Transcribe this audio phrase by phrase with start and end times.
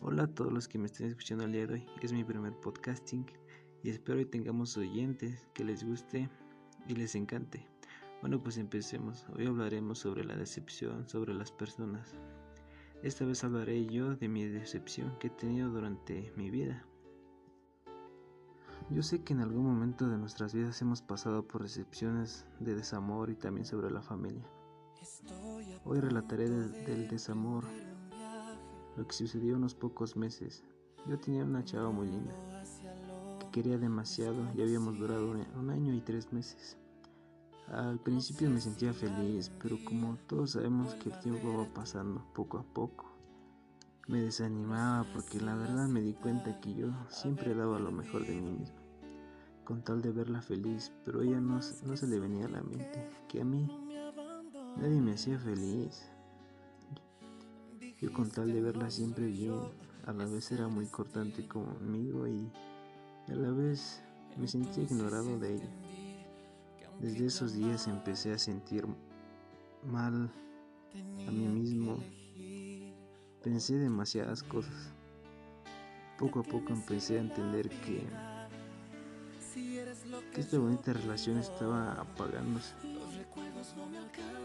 [0.00, 1.86] Hola a todos los que me estén escuchando el día de hoy.
[2.02, 3.24] Es mi primer podcasting
[3.82, 6.28] y espero que tengamos oyentes que les guste
[6.86, 7.66] y les encante.
[8.20, 9.26] Bueno, pues empecemos.
[9.34, 12.14] Hoy hablaremos sobre la decepción, sobre las personas.
[13.02, 16.84] Esta vez hablaré yo de mi decepción que he tenido durante mi vida.
[18.90, 23.30] Yo sé que en algún momento de nuestras vidas hemos pasado por decepciones de desamor
[23.30, 24.44] y también sobre la familia.
[25.84, 27.64] Hoy relataré del desamor
[28.96, 30.62] lo que sucedió unos pocos meses.
[31.06, 32.34] Yo tenía una chava muy linda,
[33.38, 36.78] que quería demasiado y habíamos durado un año y tres meses.
[37.68, 42.58] Al principio me sentía feliz, pero como todos sabemos que el tiempo va pasando poco
[42.58, 43.06] a poco,
[44.06, 48.38] me desanimaba porque la verdad me di cuenta que yo siempre daba lo mejor de
[48.38, 48.76] mí mismo,
[49.64, 51.54] con tal de verla feliz, pero ella no,
[51.86, 53.66] no se le venía a la mente que a mí
[54.76, 56.10] nadie me hacía feliz.
[58.04, 59.54] Yo con tal de verla siempre bien,
[60.04, 62.50] a la vez era muy cortante conmigo y
[63.28, 64.02] a la vez
[64.36, 65.70] me sentía ignorado de ella.
[67.00, 68.84] Desde esos días empecé a sentir
[69.86, 70.30] mal
[71.26, 71.96] a mí mismo.
[73.42, 74.92] Pensé demasiadas cosas.
[76.18, 78.06] Poco a poco empecé a entender que,
[80.30, 82.74] que esta bonita relación estaba apagándose.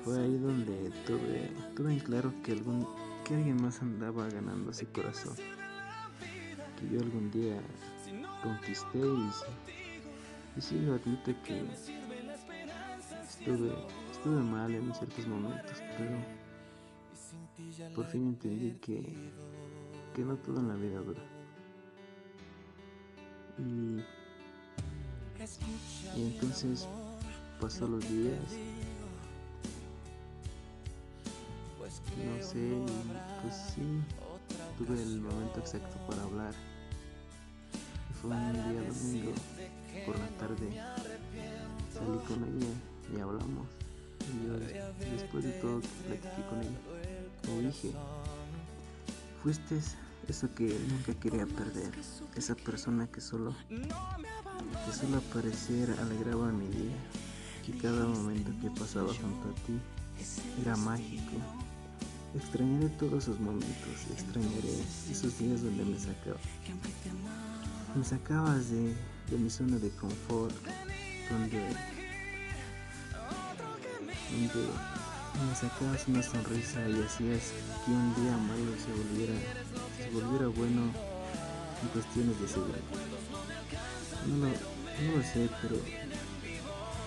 [0.06, 2.88] Fue ahí donde tuve, tuve en claro que algún
[3.30, 7.62] que alguien más andaba ganando ese corazón, que yo algún día
[8.42, 9.30] conquisté y,
[10.58, 11.64] y sí lo admito que
[13.22, 13.72] estuve,
[14.12, 16.18] estuve mal en ciertos momentos, pero
[17.94, 19.32] por fin entendí que,
[20.16, 21.22] que no todo en la vida dura.
[23.60, 24.00] Y,
[26.18, 26.88] y entonces
[27.62, 28.40] pasó los días
[32.18, 32.72] no sé,
[33.42, 34.02] pues sí,
[34.78, 36.54] tuve el momento exacto para hablar.
[38.22, 39.32] Fue un día domingo,
[40.06, 40.82] por la tarde,
[41.94, 42.74] salí con ella
[43.16, 43.68] y hablamos.
[44.28, 44.60] Y yo,
[45.12, 46.80] después de todo, platiqué con ella.
[47.48, 47.92] Le dije,
[49.42, 49.80] fuiste
[50.28, 51.92] eso que nunca quería perder,
[52.36, 56.96] esa persona que solo, que solo aparecer alegraba mi día,
[57.66, 59.80] que cada momento que pasaba junto a ti
[60.62, 61.38] era mágico
[62.36, 64.70] Extrañaré todos esos momentos, extrañaré
[65.10, 66.42] esos días donde me sacabas.
[67.96, 68.94] Me sacabas de,
[69.32, 70.54] de mi zona de confort,
[71.32, 71.60] donde,
[74.30, 74.70] donde
[75.50, 77.52] me sacabas una sonrisa y hacías
[77.84, 79.34] que un día malo se volviera,
[79.98, 80.94] se volviera bueno
[81.82, 82.80] en cuestiones de seguridad.
[84.28, 85.78] No lo, no lo sé, pero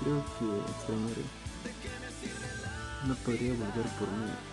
[0.03, 1.23] creo que extrañaré.
[3.07, 4.52] No podría volver por mí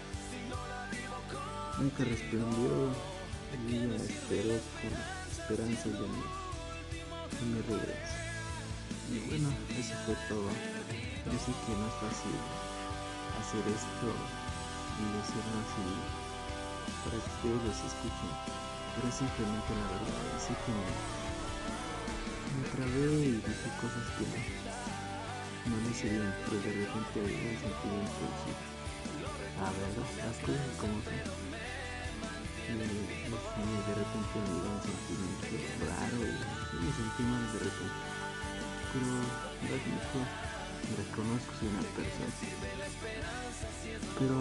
[1.80, 2.92] nunca respondió
[3.68, 4.92] y ella esperó con
[5.32, 6.22] esperanza de mi,
[7.32, 8.20] de mi regreso.
[9.10, 10.50] Y bueno, eso fue todo.
[11.24, 12.36] Yo sé que no es fácil
[13.40, 14.12] hacer esto
[15.00, 15.88] y decirlo así
[17.00, 18.34] para que ustedes los escuchen,
[18.96, 20.36] pero simplemente la verdad.
[20.36, 20.84] Así que me,
[22.60, 24.40] me y dije cosas que no,
[25.64, 28.68] no me bien, pero de repente me sentí impulsivo.
[29.60, 31.50] A ver, las cosas como son
[32.69, 35.46] y, de repente me un sentimiento
[35.90, 36.35] raro y,
[36.85, 38.00] me sentí mal de repente.
[38.94, 39.09] Pero
[39.75, 40.19] admito,
[40.97, 42.34] reconozco soy una persona.
[44.18, 44.35] Pero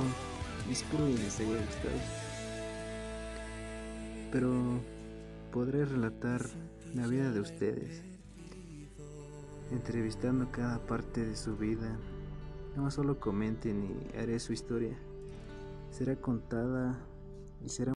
[0.70, 2.00] espero que les haya gustado.
[4.32, 4.80] Pero
[5.52, 6.42] podré relatar
[6.94, 8.02] la vida de ustedes,
[9.70, 11.96] entrevistando cada parte de su vida.
[12.76, 14.96] No solo comenten y haré su historia.
[15.90, 16.98] Será contada
[17.64, 17.86] y será